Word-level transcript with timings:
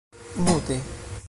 mute 0.35 0.81